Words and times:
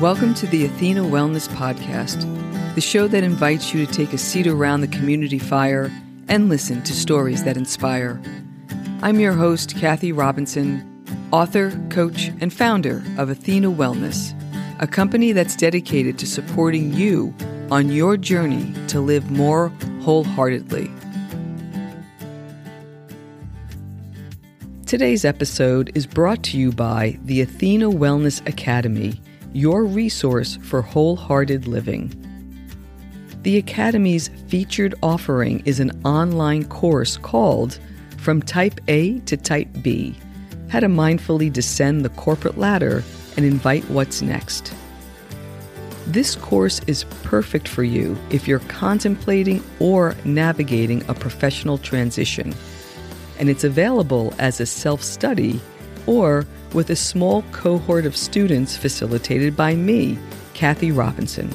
Welcome 0.00 0.34
to 0.34 0.46
the 0.46 0.64
Athena 0.64 1.02
Wellness 1.02 1.48
Podcast, 1.48 2.22
the 2.76 2.80
show 2.80 3.08
that 3.08 3.24
invites 3.24 3.74
you 3.74 3.84
to 3.84 3.92
take 3.92 4.12
a 4.12 4.18
seat 4.18 4.46
around 4.46 4.80
the 4.80 4.86
community 4.86 5.40
fire 5.40 5.90
and 6.28 6.48
listen 6.48 6.84
to 6.84 6.92
stories 6.92 7.42
that 7.42 7.56
inspire. 7.56 8.22
I'm 9.02 9.18
your 9.18 9.32
host, 9.32 9.74
Kathy 9.76 10.12
Robinson, 10.12 11.04
author, 11.32 11.72
coach, 11.90 12.28
and 12.40 12.52
founder 12.52 13.02
of 13.16 13.28
Athena 13.28 13.72
Wellness, 13.72 14.32
a 14.80 14.86
company 14.86 15.32
that's 15.32 15.56
dedicated 15.56 16.16
to 16.20 16.28
supporting 16.28 16.92
you 16.92 17.34
on 17.72 17.90
your 17.90 18.16
journey 18.16 18.72
to 18.86 19.00
live 19.00 19.32
more 19.32 19.70
wholeheartedly. 20.02 20.88
Today's 24.86 25.24
episode 25.24 25.90
is 25.96 26.06
brought 26.06 26.44
to 26.44 26.56
you 26.56 26.70
by 26.70 27.18
the 27.24 27.40
Athena 27.40 27.90
Wellness 27.90 28.46
Academy 28.46 29.20
your 29.58 29.84
resource 29.84 30.56
for 30.62 30.80
wholehearted 30.80 31.66
living. 31.66 32.14
The 33.42 33.56
Academy's 33.58 34.28
featured 34.46 34.94
offering 35.02 35.62
is 35.64 35.80
an 35.80 35.90
online 36.04 36.64
course 36.66 37.16
called 37.16 37.80
From 38.18 38.40
Type 38.40 38.80
A 38.86 39.18
to 39.20 39.36
Type 39.36 39.68
B 39.82 40.14
How 40.68 40.78
to 40.78 40.86
Mindfully 40.86 41.52
Descend 41.52 42.04
the 42.04 42.10
Corporate 42.10 42.56
Ladder 42.56 43.02
and 43.36 43.44
Invite 43.44 43.82
What's 43.90 44.22
Next. 44.22 44.72
This 46.06 46.36
course 46.36 46.80
is 46.86 47.02
perfect 47.24 47.66
for 47.66 47.82
you 47.82 48.16
if 48.30 48.46
you're 48.46 48.60
contemplating 48.60 49.62
or 49.80 50.14
navigating 50.24 51.02
a 51.08 51.14
professional 51.14 51.78
transition, 51.78 52.54
and 53.40 53.50
it's 53.50 53.64
available 53.64 54.32
as 54.38 54.60
a 54.60 54.66
self 54.66 55.02
study 55.02 55.60
or 56.08 56.44
with 56.72 56.90
a 56.90 56.96
small 56.96 57.42
cohort 57.52 58.04
of 58.06 58.16
students 58.16 58.76
facilitated 58.76 59.56
by 59.56 59.76
me, 59.76 60.18
Kathy 60.54 60.90
Robinson. 60.90 61.54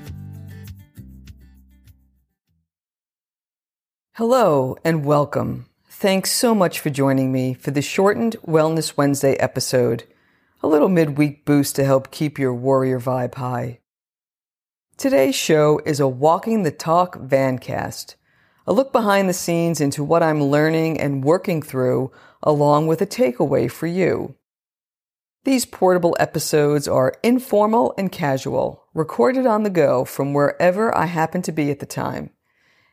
Hello 4.12 4.76
and 4.84 5.04
welcome. 5.04 5.66
Thanks 5.88 6.30
so 6.30 6.54
much 6.54 6.78
for 6.80 6.90
joining 6.90 7.32
me 7.32 7.54
for 7.54 7.70
the 7.70 7.80
shortened 7.82 8.36
Wellness 8.46 8.96
Wednesday 8.96 9.34
episode, 9.36 10.04
a 10.62 10.68
little 10.68 10.88
midweek 10.88 11.44
boost 11.44 11.76
to 11.76 11.84
help 11.84 12.10
keep 12.10 12.38
your 12.38 12.54
warrior 12.54 12.98
vibe 13.00 13.34
high. 13.36 13.78
Today's 14.96 15.34
show 15.34 15.80
is 15.84 15.98
a 15.98 16.06
Walking 16.06 16.62
the 16.62 16.70
Talk 16.70 17.18
Vancast, 17.18 18.14
a 18.64 18.72
look 18.72 18.92
behind 18.92 19.28
the 19.28 19.34
scenes 19.34 19.80
into 19.80 20.04
what 20.04 20.22
I'm 20.22 20.44
learning 20.44 21.00
and 21.00 21.24
working 21.24 21.60
through, 21.62 22.12
along 22.44 22.86
with 22.86 23.02
a 23.02 23.06
takeaway 23.06 23.68
for 23.70 23.88
you. 23.88 24.36
These 25.42 25.66
portable 25.66 26.16
episodes 26.20 26.86
are 26.86 27.12
informal 27.24 27.92
and 27.98 28.10
casual, 28.10 28.84
recorded 28.94 29.46
on 29.46 29.64
the 29.64 29.68
go 29.68 30.04
from 30.04 30.32
wherever 30.32 30.96
I 30.96 31.06
happen 31.06 31.42
to 31.42 31.52
be 31.52 31.72
at 31.72 31.80
the 31.80 31.86
time. 31.86 32.30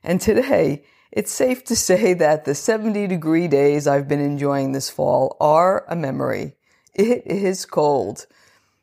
And 0.03 0.19
today, 0.19 0.83
it's 1.11 1.31
safe 1.31 1.63
to 1.65 1.75
say 1.75 2.15
that 2.15 2.45
the 2.45 2.55
70 2.55 3.05
degree 3.07 3.47
days 3.47 3.85
I've 3.85 4.07
been 4.07 4.19
enjoying 4.19 4.71
this 4.71 4.89
fall 4.89 5.37
are 5.39 5.85
a 5.87 5.95
memory. 5.95 6.55
It 6.95 7.27
is 7.27 7.63
cold. 7.65 8.25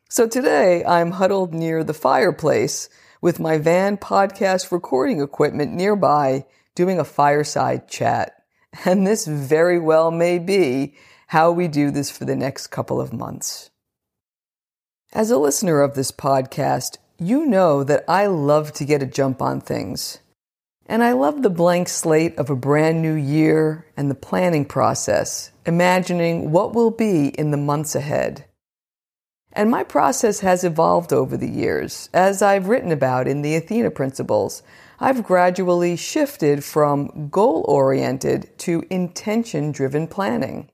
So 0.07 0.25
today, 0.25 0.85
I'm 0.85 1.11
huddled 1.11 1.53
near 1.53 1.83
the 1.83 1.93
fireplace 1.93 2.89
with 3.21 3.39
my 3.39 3.57
van 3.57 3.97
podcast 3.97 4.71
recording 4.71 5.21
equipment 5.21 5.73
nearby 5.73 6.45
doing 6.75 6.99
a 6.99 7.03
fireside 7.03 7.87
chat. 7.87 8.43
And 8.85 9.05
this 9.05 9.25
very 9.25 9.79
well 9.79 10.11
may 10.11 10.39
be 10.39 10.95
how 11.27 11.51
we 11.51 11.67
do 11.67 11.91
this 11.91 12.09
for 12.09 12.25
the 12.25 12.35
next 12.35 12.67
couple 12.67 13.01
of 13.01 13.13
months. 13.13 13.71
As 15.11 15.31
a 15.31 15.37
listener 15.37 15.81
of 15.81 15.95
this 15.95 16.11
podcast, 16.11 16.97
you 17.17 17.45
know 17.45 17.83
that 17.83 18.05
I 18.07 18.27
love 18.27 18.71
to 18.73 18.85
get 18.85 19.03
a 19.03 19.07
jump 19.07 19.41
on 19.41 19.59
things. 19.59 20.19
And 20.85 21.03
I 21.03 21.11
love 21.11 21.43
the 21.43 21.49
blank 21.49 21.89
slate 21.89 22.37
of 22.37 22.49
a 22.49 22.55
brand 22.55 23.01
new 23.01 23.13
year 23.13 23.85
and 23.97 24.09
the 24.09 24.15
planning 24.15 24.65
process, 24.65 25.51
imagining 25.65 26.51
what 26.51 26.73
will 26.73 26.91
be 26.91 27.27
in 27.27 27.51
the 27.51 27.57
months 27.57 27.93
ahead. 27.93 28.45
And 29.59 29.69
my 29.69 29.83
process 29.83 30.39
has 30.39 30.63
evolved 30.63 31.11
over 31.11 31.35
the 31.35 31.49
years. 31.49 32.09
As 32.13 32.41
I've 32.41 32.69
written 32.69 32.93
about 32.93 33.27
in 33.27 33.41
the 33.41 33.57
Athena 33.57 33.91
Principles, 33.91 34.63
I've 35.01 35.21
gradually 35.21 35.97
shifted 35.97 36.63
from 36.63 37.27
goal 37.27 37.65
oriented 37.67 38.57
to 38.59 38.85
intention 38.89 39.73
driven 39.73 40.07
planning. 40.07 40.69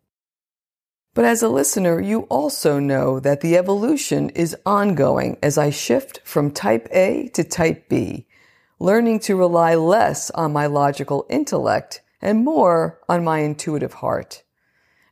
But 1.16 1.26
as 1.26 1.42
a 1.42 1.50
listener, 1.50 2.00
you 2.00 2.28
also 2.30 2.78
know 2.78 3.20
that 3.20 3.42
the 3.42 3.58
evolution 3.58 4.30
is 4.30 4.56
ongoing 4.68 5.40
as 5.42 5.58
I 5.58 5.72
shift 5.72 6.22
from 6.24 6.52
type 6.52 6.88
A 6.92 7.30
to 7.30 7.44
type 7.44 7.90
B, 7.90 8.28
learning 8.78 9.22
to 9.22 9.36
rely 9.36 9.74
less 9.74 10.30
on 10.30 10.54
my 10.54 10.68
logical 10.68 11.26
intellect 11.28 12.04
and 12.22 12.46
more 12.46 13.00
on 13.10 13.24
my 13.24 13.40
intuitive 13.40 13.94
heart 13.94 14.44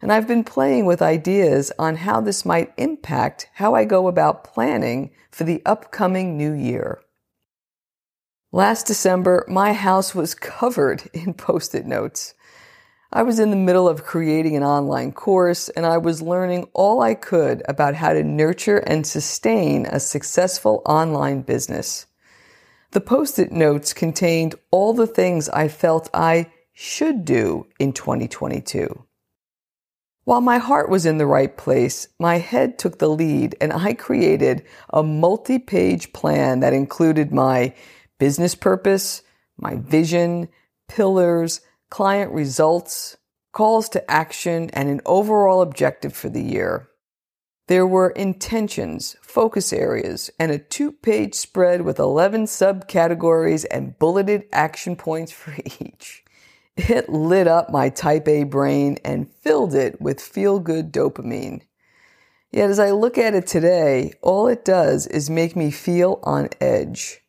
and 0.03 0.11
I've 0.11 0.27
been 0.27 0.43
playing 0.43 0.85
with 0.85 1.01
ideas 1.01 1.71
on 1.79 1.95
how 1.95 2.19
this 2.19 2.43
might 2.43 2.73
impact 2.75 3.47
how 3.53 3.73
I 3.73 3.85
go 3.85 4.09
about 4.09 4.43
planning 4.43 5.11
for 5.31 5.45
the 5.45 5.61
upcoming 5.65 6.37
new 6.37 6.51
year. 6.51 6.99
Last 8.51 8.85
December, 8.85 9.45
my 9.47 9.71
house 9.71 10.13
was 10.13 10.35
covered 10.59 11.09
in 11.13 11.33
post 11.33 11.73
it 11.73 11.85
notes. 11.85 12.33
I 13.13 13.23
was 13.23 13.39
in 13.39 13.49
the 13.49 13.55
middle 13.55 13.87
of 13.87 14.03
creating 14.03 14.57
an 14.57 14.63
online 14.63 15.13
course 15.13 15.69
and 15.69 15.85
I 15.85 15.99
was 15.99 16.21
learning 16.21 16.67
all 16.73 17.01
I 17.01 17.13
could 17.13 17.63
about 17.69 17.95
how 17.95 18.11
to 18.11 18.23
nurture 18.23 18.79
and 18.79 19.07
sustain 19.07 19.85
a 19.85 20.01
successful 20.01 20.81
online 20.85 21.43
business. 21.43 22.07
The 22.91 22.99
post 22.99 23.39
it 23.39 23.53
notes 23.53 23.93
contained 23.93 24.55
all 24.69 24.91
the 24.91 25.07
things 25.07 25.47
I 25.47 25.69
felt 25.69 26.09
I 26.13 26.51
should 26.73 27.23
do 27.23 27.67
in 27.79 27.93
2022. 27.93 29.05
While 30.25 30.39
my 30.39 30.57
heart 30.57 30.89
was 30.89 31.05
in 31.05 31.17
the 31.17 31.25
right 31.25 31.55
place, 31.55 32.07
my 32.17 32.37
head 32.37 32.79
took 32.79 32.99
the 32.99 33.09
lead 33.09 33.55
and 33.59 33.73
I 33.73 33.93
created 33.93 34.63
a 34.89 35.03
multi 35.03 35.59
page 35.59 36.13
plan 36.13 36.61
that 36.61 36.71
included 36.71 37.33
my 37.33 37.73
business 38.19 38.55
purpose, 38.55 39.21
my 39.57 39.75
vision, 39.75 40.47
pillars, 40.87 41.59
client 41.89 42.31
results, 42.31 43.17
calls 43.51 43.89
to 43.89 44.11
action, 44.11 44.69
and 44.71 44.87
an 44.87 45.01
overall 45.05 45.61
objective 45.61 46.13
for 46.13 46.29
the 46.29 46.41
year. 46.41 46.87
There 47.67 47.85
were 47.85 48.09
intentions, 48.11 49.17
focus 49.21 49.73
areas, 49.73 50.29
and 50.39 50.51
a 50.51 50.57
two 50.57 50.93
page 50.93 51.35
spread 51.35 51.81
with 51.81 51.99
11 51.99 52.45
subcategories 52.45 53.65
and 53.69 53.99
bulleted 53.99 54.45
action 54.53 54.95
points 54.95 55.33
for 55.33 55.53
each. 55.79 56.22
It 56.75 57.07
lit 57.07 57.47
up 57.47 57.69
my 57.69 57.89
type 57.89 58.27
A 58.27 58.43
brain 58.43 58.97
and 59.05 59.31
filled 59.31 59.75
it 59.75 60.01
with 60.01 60.19
feel 60.19 60.59
good 60.59 60.91
dopamine. 60.91 61.61
Yet 62.51 62.69
as 62.69 62.79
I 62.79 62.91
look 62.91 63.17
at 63.17 63.35
it 63.35 63.45
today, 63.45 64.13
all 64.21 64.47
it 64.47 64.65
does 64.65 65.05
is 65.07 65.29
make 65.29 65.55
me 65.55 65.69
feel 65.69 66.19
on 66.23 66.49
edge. 66.59 67.21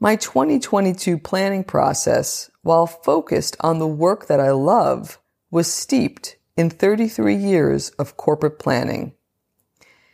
My 0.00 0.14
2022 0.14 1.18
planning 1.18 1.64
process, 1.64 2.50
while 2.62 2.86
focused 2.86 3.56
on 3.60 3.80
the 3.80 3.88
work 3.88 4.28
that 4.28 4.38
I 4.38 4.52
love, 4.52 5.20
was 5.50 5.72
steeped 5.72 6.36
in 6.56 6.70
33 6.70 7.34
years 7.34 7.90
of 7.90 8.16
corporate 8.16 8.60
planning. 8.60 9.14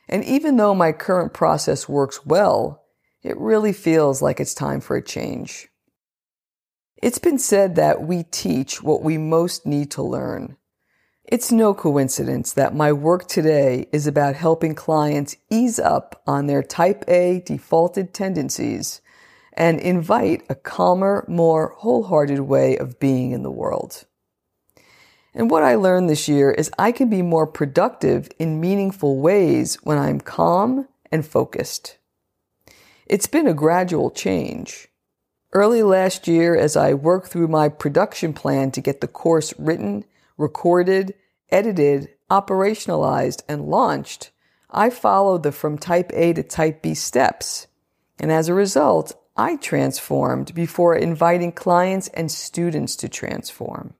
And 0.09 0.25
even 0.25 0.56
though 0.56 0.75
my 0.75 0.93
current 0.93 1.35
process 1.35 1.89
works 1.89 2.25
well, 2.25 2.85
it 3.23 3.37
really 3.38 3.75
feels 3.75 4.23
like 4.23 4.41
it's 4.41 4.55
time 4.55 4.81
for 4.81 4.97
a 4.97 5.03
change. 5.03 5.69
It's 7.05 7.19
been 7.19 7.39
said 7.39 7.75
that 7.75 8.01
we 8.01 8.23
teach 8.23 8.83
what 8.83 9.03
we 9.03 9.19
most 9.19 9.67
need 9.67 9.91
to 9.91 10.03
learn. 10.03 10.56
It's 11.23 11.53
no 11.53 11.75
coincidence 11.75 12.55
that 12.55 12.75
my 12.75 12.95
work 12.95 13.29
today 13.29 13.89
is 13.93 14.06
about 14.06 14.37
helping 14.37 14.75
clients 14.75 15.37
ease 15.51 15.79
up 15.79 16.23
on 16.27 16.47
their 16.47 16.62
type 16.62 17.05
A 17.06 17.43
defaulted 17.45 18.15
tendencies 18.15 19.03
and 19.53 19.79
invite 19.81 20.45
a 20.49 20.55
calmer, 20.55 21.27
more 21.29 21.75
wholehearted 21.77 22.41
way 22.41 22.79
of 22.79 22.99
being 22.99 23.33
in 23.33 23.43
the 23.43 23.51
world. 23.51 24.06
And 25.35 25.51
what 25.51 25.62
I 25.62 25.75
learned 25.75 26.09
this 26.09 26.27
year 26.27 26.53
is 26.53 26.71
I 26.79 26.91
can 26.91 27.11
be 27.11 27.21
more 27.21 27.47
productive 27.47 28.31
in 28.39 28.62
meaningful 28.62 29.21
ways 29.21 29.75
when 29.83 29.99
I'm 29.99 30.23
calm 30.23 30.89
and 31.12 31.27
focused. 31.27 31.99
It's 33.05 33.27
been 33.27 33.47
a 33.47 33.53
gradual 33.53 34.11
change. 34.11 34.89
Early 35.55 35.85
last 35.85 36.27
year, 36.27 36.56
as 36.56 36.77
I 36.77 36.95
worked 36.95 37.29
through 37.29 37.47
my 37.47 37.69
production 37.69 38.33
plan 38.33 38.73
to 38.73 38.81
get 38.81 39.01
the 39.01 39.06
course 39.06 39.55
written, 39.56 40.05
recorded, 40.37 41.15
edited, 41.49 42.09
operationalized, 42.29 43.45
and 43.49 43.67
launched, 43.67 44.33
I 44.69 44.91
followed 44.91 45.45
the 45.45 45.53
from 45.53 45.79
type 45.79 46.11
A 46.12 46.33
to 46.33 46.43
type 46.43 46.83
B 46.83 46.95
steps. 46.95 47.69
And 48.19 48.33
as 48.33 48.49
a 48.49 48.55
result, 48.55 49.17
I 49.37 49.55
transformed 49.55 50.53
before 50.55 50.97
inviting 50.97 51.53
clients 51.53 52.09
and 52.09 52.33
students 52.33 52.97
to 52.97 53.09
transform. 53.09 53.95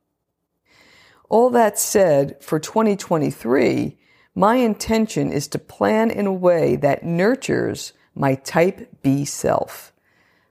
All 1.29 1.51
that 1.51 1.79
said, 1.79 2.37
for 2.43 2.59
2023, 2.59 3.97
my 4.35 4.57
intention 4.57 5.31
is 5.31 5.47
to 5.49 5.61
plan 5.61 6.11
in 6.11 6.27
a 6.27 6.33
way 6.33 6.75
that 6.75 7.05
nurtures 7.05 7.93
my 8.13 8.35
type 8.35 8.89
B 9.03 9.25
self. 9.25 9.94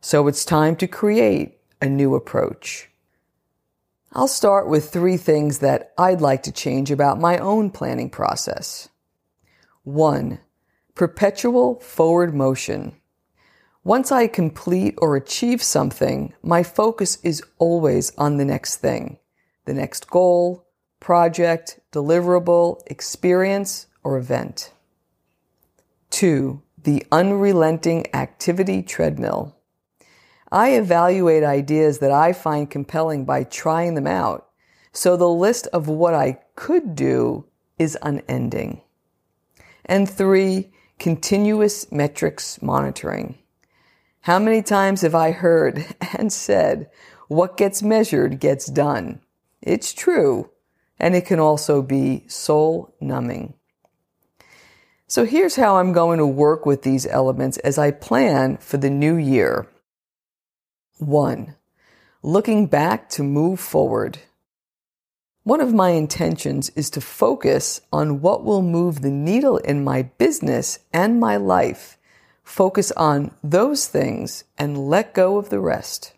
So 0.05 0.27
it's 0.27 0.43
time 0.43 0.75
to 0.75 0.85
create 0.85 1.59
a 1.81 1.87
new 1.87 2.13
approach. 2.13 2.89
I'll 4.11 4.27
start 4.27 4.67
with 4.67 4.89
three 4.89 5.15
things 5.15 5.59
that 5.59 5.93
I'd 5.97 6.19
like 6.19 6.43
to 6.43 6.51
change 6.51 6.91
about 6.91 7.21
my 7.21 7.37
own 7.37 7.69
planning 7.69 8.09
process. 8.09 8.89
One, 9.83 10.39
perpetual 10.93 11.79
forward 11.79 12.35
motion. 12.35 12.97
Once 13.85 14.11
I 14.11 14.27
complete 14.27 14.95
or 14.97 15.15
achieve 15.15 15.63
something, 15.63 16.33
my 16.43 16.63
focus 16.63 17.17
is 17.23 17.41
always 17.57 18.13
on 18.17 18.35
the 18.35 18.45
next 18.45 18.77
thing, 18.81 19.19
the 19.63 19.73
next 19.73 20.09
goal, 20.09 20.67
project, 20.99 21.79
deliverable, 21.93 22.81
experience, 22.87 23.87
or 24.03 24.17
event. 24.17 24.73
Two, 26.09 26.61
the 26.77 27.05
unrelenting 27.09 28.13
activity 28.13 28.83
treadmill. 28.83 29.55
I 30.53 30.73
evaluate 30.73 31.43
ideas 31.43 31.97
that 31.97 32.11
I 32.11 32.31
find 32.31 32.69
compelling 32.69 33.25
by 33.25 33.43
trying 33.43 33.95
them 33.95 34.05
out, 34.05 34.49
so 34.91 35.17
the 35.17 35.27
list 35.27 35.65
of 35.73 35.87
what 35.87 36.13
I 36.13 36.41
could 36.55 36.93
do 36.93 37.45
is 37.79 37.97
unending. 38.03 38.81
And 39.83 40.07
three, 40.07 40.71
continuous 40.99 41.91
metrics 41.91 42.61
monitoring. 42.61 43.39
How 44.21 44.37
many 44.37 44.61
times 44.61 45.01
have 45.01 45.15
I 45.15 45.31
heard 45.31 45.87
and 46.19 46.31
said, 46.31 46.91
what 47.29 47.57
gets 47.57 47.81
measured 47.81 48.39
gets 48.39 48.67
done? 48.67 49.21
It's 49.59 49.91
true, 49.91 50.51
and 50.99 51.15
it 51.15 51.25
can 51.25 51.39
also 51.39 51.81
be 51.81 52.25
soul 52.27 52.93
numbing. 53.01 53.55
So 55.07 55.25
here's 55.25 55.55
how 55.55 55.77
I'm 55.77 55.93
going 55.93 56.19
to 56.19 56.27
work 56.27 56.67
with 56.67 56.83
these 56.83 57.07
elements 57.07 57.57
as 57.57 57.79
I 57.79 57.89
plan 57.89 58.57
for 58.57 58.77
the 58.77 58.91
new 58.91 59.15
year. 59.15 59.67
One, 61.07 61.55
looking 62.21 62.67
back 62.67 63.09
to 63.09 63.23
move 63.23 63.59
forward. 63.59 64.19
One 65.43 65.59
of 65.59 65.73
my 65.73 65.89
intentions 65.89 66.69
is 66.69 66.89
to 66.91 67.01
focus 67.01 67.81
on 67.91 68.21
what 68.21 68.45
will 68.45 68.61
move 68.61 69.01
the 69.01 69.11
needle 69.11 69.57
in 69.57 69.83
my 69.83 70.03
business 70.03 70.79
and 70.93 71.19
my 71.19 71.35
life. 71.35 71.97
Focus 72.43 72.91
on 72.93 73.31
those 73.43 73.87
things 73.87 74.45
and 74.57 74.89
let 74.89 75.13
go 75.13 75.37
of 75.37 75.49
the 75.49 75.59
rest. 75.59 76.13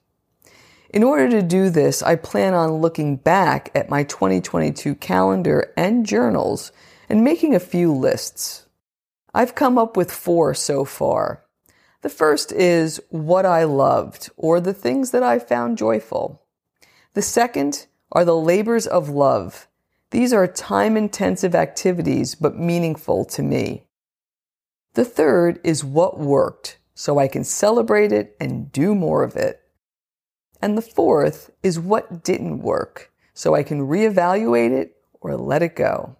In 0.92 1.04
order 1.04 1.30
to 1.30 1.42
do 1.42 1.70
this, 1.70 2.04
I 2.04 2.16
plan 2.16 2.54
on 2.54 2.74
looking 2.74 3.16
back 3.16 3.72
at 3.74 3.90
my 3.90 4.04
2022 4.04 4.96
calendar 4.96 5.74
and 5.76 6.06
journals 6.06 6.72
and 7.10 7.24
making 7.24 7.56
a 7.56 7.60
few 7.60 7.92
lists. 7.92 8.66
I've 9.34 9.56
come 9.56 9.78
up 9.78 9.98
with 9.98 10.12
four 10.12 10.54
so 10.54 10.86
far. 10.86 11.45
The 12.06 12.10
first 12.10 12.52
is 12.52 13.02
what 13.10 13.48
I 13.48 13.64
loved 13.64 14.30
or 14.38 14.62
the 14.62 14.76
things 14.76 15.10
that 15.10 15.24
I 15.24 15.40
found 15.40 15.80
joyful. 15.80 16.40
The 17.16 17.24
second 17.24 17.88
are 18.12 18.24
the 18.24 18.38
labors 18.38 18.86
of 18.86 19.10
love. 19.10 19.68
These 20.12 20.32
are 20.32 20.46
time 20.46 20.98
intensive 20.98 21.56
activities, 21.56 22.36
but 22.36 22.60
meaningful 22.60 23.26
to 23.26 23.42
me. 23.42 23.88
The 24.94 25.04
third 25.04 25.60
is 25.64 25.84
what 25.84 26.20
worked, 26.20 26.78
so 26.94 27.18
I 27.18 27.28
can 27.28 27.44
celebrate 27.44 28.12
it 28.12 28.38
and 28.40 28.72
do 28.72 28.94
more 28.94 29.24
of 29.24 29.36
it. 29.36 29.62
And 30.62 30.78
the 30.78 30.84
fourth 30.84 31.50
is 31.64 31.80
what 31.80 32.24
didn't 32.24 32.60
work, 32.60 33.12
so 33.34 33.56
I 33.56 33.64
can 33.64 33.88
reevaluate 33.88 34.80
it 34.80 34.96
or 35.22 35.36
let 35.36 35.64
it 35.64 35.76
go. 35.76 36.18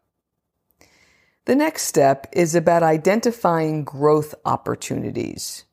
The 1.46 1.56
next 1.56 1.84
step 1.84 2.26
is 2.32 2.56
about 2.56 2.82
identifying 2.82 3.84
growth 3.84 4.34
opportunities. 4.46 5.65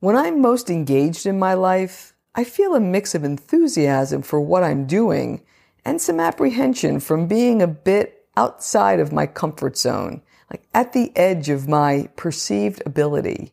When 0.00 0.14
I'm 0.14 0.42
most 0.42 0.68
engaged 0.68 1.24
in 1.24 1.38
my 1.38 1.54
life, 1.54 2.14
I 2.34 2.44
feel 2.44 2.74
a 2.74 2.80
mix 2.80 3.14
of 3.14 3.24
enthusiasm 3.24 4.20
for 4.20 4.38
what 4.38 4.62
I'm 4.62 4.86
doing 4.86 5.42
and 5.86 6.02
some 6.02 6.20
apprehension 6.20 7.00
from 7.00 7.26
being 7.26 7.62
a 7.62 7.66
bit 7.66 8.26
outside 8.36 9.00
of 9.00 9.10
my 9.10 9.26
comfort 9.26 9.78
zone, 9.78 10.20
like 10.50 10.68
at 10.74 10.92
the 10.92 11.16
edge 11.16 11.48
of 11.48 11.66
my 11.66 12.10
perceived 12.14 12.82
ability. 12.84 13.52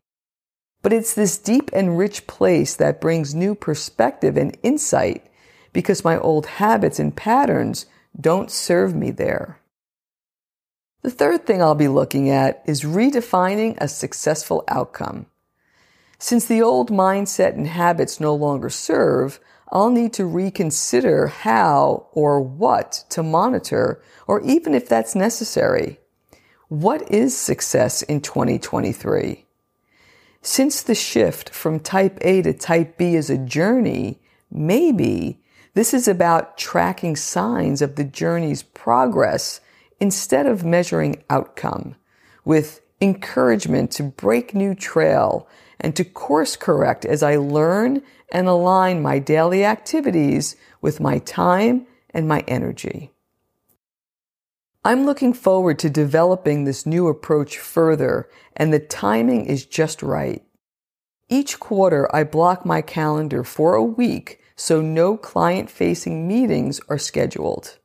But 0.81 0.91
it's 0.91 1.13
this 1.13 1.37
deep 1.37 1.69
and 1.71 1.97
rich 1.97 2.27
place 2.27 2.75
that 2.75 2.99
brings 2.99 3.33
new 3.33 3.55
perspective 3.55 4.35
and 4.35 4.57
insight 4.63 5.25
because 5.71 6.03
my 6.03 6.17
old 6.17 6.45
habits 6.45 6.99
and 6.99 7.15
patterns 7.15 7.85
don't 8.19 8.51
serve 8.51 8.93
me 8.93 9.11
there. 9.11 9.59
The 11.03 11.11
third 11.11 11.45
thing 11.45 11.61
I'll 11.61 11.73
be 11.73 11.87
looking 11.87 12.29
at 12.29 12.61
is 12.65 12.83
redefining 12.83 13.77
a 13.77 13.87
successful 13.87 14.65
outcome. 14.67 15.27
Since 16.23 16.45
the 16.45 16.61
old 16.61 16.89
mindset 16.89 17.55
and 17.55 17.67
habits 17.67 18.21
no 18.21 18.33
longer 18.33 18.69
serve, 18.69 19.41
I'll 19.73 19.89
need 19.89 20.13
to 20.13 20.25
reconsider 20.25 21.27
how 21.27 22.07
or 22.13 22.39
what 22.39 23.03
to 23.09 23.21
monitor, 23.21 24.01
or 24.25 24.39
even 24.39 24.73
if 24.73 24.87
that's 24.87 25.15
necessary. 25.15 25.99
What 26.69 27.11
is 27.11 27.37
success 27.37 28.03
in 28.03 28.21
2023? 28.21 29.45
Since 30.41 30.83
the 30.83 30.95
shift 30.95 31.49
from 31.49 31.81
type 31.81 32.17
A 32.21 32.41
to 32.43 32.53
type 32.53 32.97
B 32.97 33.15
is 33.15 33.29
a 33.29 33.37
journey, 33.37 34.21
maybe 34.49 35.41
this 35.73 35.93
is 35.93 36.07
about 36.07 36.57
tracking 36.57 37.17
signs 37.17 37.81
of 37.81 37.97
the 37.97 38.05
journey's 38.05 38.63
progress 38.63 39.59
instead 39.99 40.45
of 40.45 40.63
measuring 40.63 41.21
outcome 41.29 41.97
with 42.45 42.79
encouragement 43.01 43.91
to 43.91 44.03
break 44.03 44.53
new 44.53 44.73
trail 44.75 45.47
and 45.79 45.95
to 45.95 46.03
course 46.03 46.55
correct 46.55 47.05
as 47.05 47.21
I 47.21 47.35
learn 47.35 48.01
and 48.31 48.47
align 48.47 49.01
my 49.01 49.19
daily 49.19 49.65
activities 49.65 50.55
with 50.81 50.99
my 50.99 51.19
time 51.19 51.85
and 52.11 52.27
my 52.27 52.43
energy. 52.47 53.11
I'm 54.85 55.05
looking 55.05 55.33
forward 55.33 55.79
to 55.79 55.89
developing 55.89 56.63
this 56.63 56.85
new 56.85 57.07
approach 57.07 57.57
further, 57.57 58.29
and 58.55 58.73
the 58.73 58.79
timing 58.79 59.45
is 59.45 59.65
just 59.65 60.03
right. 60.03 60.43
Each 61.29 61.57
quarter, 61.59 62.13
I 62.13 62.25
block 62.25 62.65
my 62.65 62.81
calendar 62.81 63.43
for 63.43 63.75
a 63.75 63.83
week 63.83 64.41
so 64.55 64.81
no 64.81 65.17
client 65.17 65.69
facing 65.69 66.27
meetings 66.27 66.79
are 66.89 66.97
scheduled. 66.97 67.79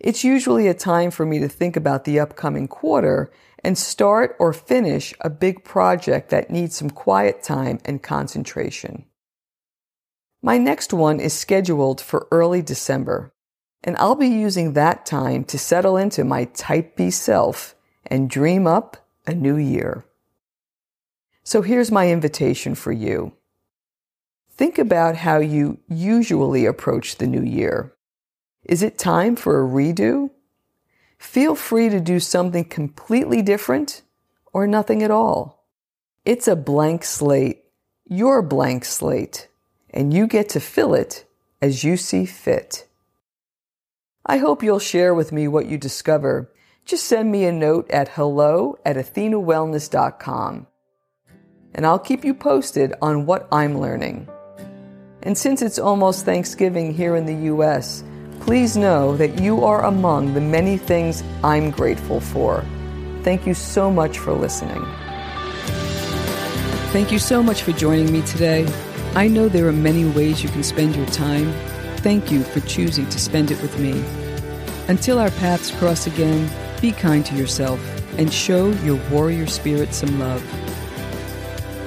It's 0.00 0.22
usually 0.22 0.68
a 0.68 0.74
time 0.74 1.10
for 1.10 1.26
me 1.26 1.38
to 1.40 1.48
think 1.48 1.76
about 1.76 2.04
the 2.04 2.20
upcoming 2.20 2.68
quarter 2.68 3.32
and 3.64 3.76
start 3.76 4.36
or 4.38 4.52
finish 4.52 5.14
a 5.20 5.30
big 5.30 5.64
project 5.64 6.30
that 6.30 6.50
needs 6.50 6.76
some 6.76 6.90
quiet 6.90 7.42
time 7.42 7.78
and 7.84 8.02
concentration. 8.02 9.04
My 10.42 10.58
next 10.58 10.92
one 10.92 11.20
is 11.20 11.32
scheduled 11.32 12.00
for 12.00 12.28
early 12.30 12.62
December 12.62 13.32
and 13.84 13.96
I'll 13.96 14.16
be 14.16 14.28
using 14.28 14.72
that 14.72 15.06
time 15.06 15.44
to 15.44 15.58
settle 15.58 15.96
into 15.96 16.24
my 16.24 16.44
type 16.46 16.96
B 16.96 17.10
self 17.10 17.74
and 18.06 18.30
dream 18.30 18.66
up 18.66 18.96
a 19.26 19.34
new 19.34 19.56
year. 19.56 20.04
So 21.44 21.62
here's 21.62 21.90
my 21.90 22.10
invitation 22.10 22.74
for 22.74 22.92
you. 22.92 23.32
Think 24.50 24.78
about 24.78 25.16
how 25.16 25.38
you 25.38 25.78
usually 25.88 26.66
approach 26.66 27.16
the 27.16 27.26
new 27.26 27.42
year. 27.42 27.94
Is 28.64 28.82
it 28.82 28.98
time 28.98 29.36
for 29.36 29.62
a 29.62 29.68
redo? 29.68 30.30
Feel 31.18 31.54
free 31.54 31.88
to 31.88 32.00
do 32.00 32.20
something 32.20 32.64
completely 32.64 33.42
different 33.42 34.02
or 34.52 34.66
nothing 34.66 35.02
at 35.02 35.10
all. 35.10 35.66
It's 36.24 36.48
a 36.48 36.56
blank 36.56 37.04
slate, 37.04 37.64
your 38.06 38.42
blank 38.42 38.84
slate, 38.84 39.48
and 39.90 40.12
you 40.12 40.26
get 40.26 40.48
to 40.50 40.60
fill 40.60 40.94
it 40.94 41.24
as 41.60 41.84
you 41.84 41.96
see 41.96 42.24
fit. 42.24 42.86
I 44.24 44.38
hope 44.38 44.62
you'll 44.62 44.78
share 44.78 45.14
with 45.14 45.32
me 45.32 45.48
what 45.48 45.66
you 45.66 45.78
discover. 45.78 46.52
Just 46.84 47.06
send 47.06 47.32
me 47.32 47.44
a 47.44 47.52
note 47.52 47.90
at 47.90 48.08
hello 48.08 48.78
at 48.84 48.96
athenawellness.com 48.96 50.66
and 51.74 51.86
I'll 51.86 51.98
keep 51.98 52.24
you 52.24 52.34
posted 52.34 52.94
on 53.00 53.26
what 53.26 53.46
I'm 53.52 53.78
learning. 53.78 54.28
And 55.22 55.36
since 55.36 55.62
it's 55.62 55.78
almost 55.78 56.24
Thanksgiving 56.24 56.92
here 56.92 57.16
in 57.16 57.26
the 57.26 57.46
U.S., 57.46 58.02
please 58.40 58.76
know 58.76 59.16
that 59.16 59.40
you 59.40 59.64
are 59.64 59.84
among 59.84 60.34
the 60.34 60.40
many 60.40 60.76
things 60.76 61.22
I'm 61.44 61.70
grateful 61.70 62.20
for. 62.20 62.64
Thank 63.22 63.46
you 63.46 63.54
so 63.54 63.90
much 63.90 64.18
for 64.18 64.32
listening. 64.32 64.84
Thank 66.92 67.12
you 67.12 67.18
so 67.18 67.42
much 67.42 67.62
for 67.62 67.72
joining 67.72 68.12
me 68.12 68.22
today. 68.22 68.66
I 69.14 69.28
know 69.28 69.48
there 69.48 69.66
are 69.68 69.72
many 69.72 70.04
ways 70.04 70.42
you 70.42 70.48
can 70.48 70.62
spend 70.62 70.96
your 70.96 71.06
time. 71.06 71.52
Thank 71.98 72.30
you 72.30 72.42
for 72.42 72.60
choosing 72.60 73.08
to 73.10 73.18
spend 73.18 73.50
it 73.50 73.60
with 73.60 73.78
me. 73.78 74.02
Until 74.88 75.18
our 75.18 75.30
paths 75.32 75.70
cross 75.72 76.06
again, 76.06 76.48
be 76.80 76.92
kind 76.92 77.26
to 77.26 77.34
yourself 77.34 77.80
and 78.18 78.32
show 78.32 78.70
your 78.84 78.98
warrior 79.10 79.46
spirit 79.46 79.92
some 79.92 80.18
love. 80.18 80.42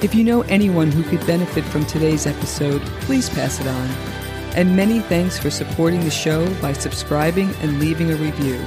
If 0.04 0.14
you 0.14 0.24
know 0.24 0.42
anyone 0.42 0.90
who 0.90 1.02
could 1.04 1.26
benefit 1.26 1.64
from 1.64 1.86
today's 1.86 2.26
episode, 2.26 2.82
please 3.02 3.28
pass 3.28 3.60
it 3.60 3.66
on. 3.66 4.11
And 4.54 4.76
many 4.76 5.00
thanks 5.00 5.38
for 5.38 5.50
supporting 5.50 6.00
the 6.00 6.10
show 6.10 6.52
by 6.60 6.72
subscribing 6.72 7.50
and 7.60 7.80
leaving 7.80 8.12
a 8.12 8.16
review. 8.16 8.60